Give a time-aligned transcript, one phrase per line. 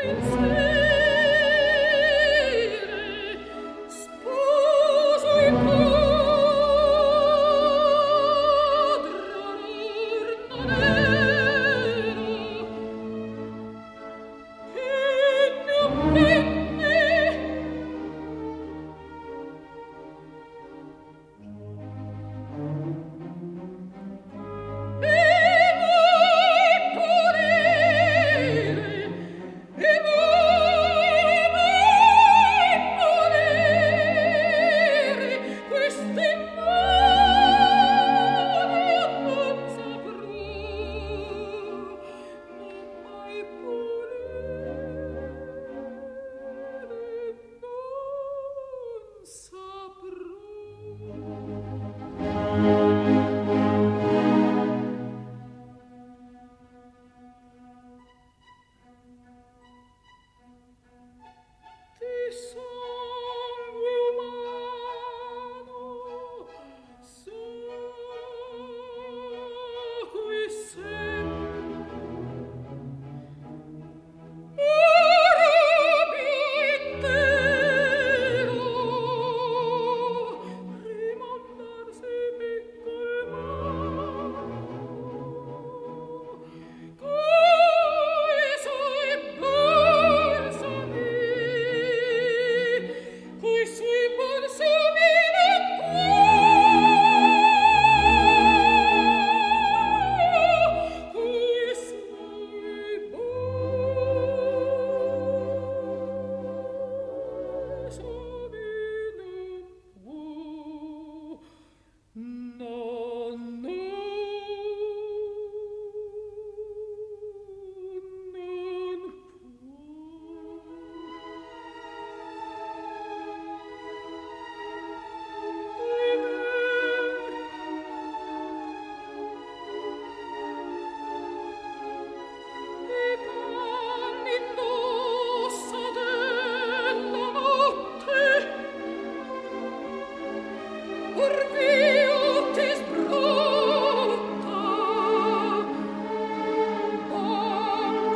[0.00, 0.67] Prince.